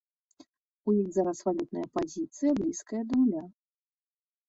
У 0.91 0.95
іх 1.01 1.11
зараз 1.17 1.43
валютная 1.49 1.85
пазіцыя 1.99 2.51
блізкая 2.63 3.01
да 3.13 3.25
нуля. 3.25 3.49